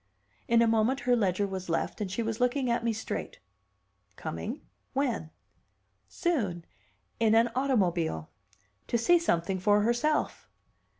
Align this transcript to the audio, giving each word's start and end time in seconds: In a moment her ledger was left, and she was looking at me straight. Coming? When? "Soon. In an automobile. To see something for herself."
In 0.47 0.63
a 0.63 0.67
moment 0.67 1.01
her 1.01 1.15
ledger 1.15 1.45
was 1.45 1.69
left, 1.69 2.01
and 2.01 2.09
she 2.11 2.23
was 2.23 2.39
looking 2.39 2.71
at 2.71 2.83
me 2.83 2.91
straight. 2.91 3.37
Coming? 4.15 4.61
When? 4.93 5.29
"Soon. 6.07 6.65
In 7.19 7.35
an 7.35 7.51
automobile. 7.53 8.31
To 8.87 8.97
see 8.97 9.19
something 9.19 9.59
for 9.59 9.81
herself." 9.81 10.49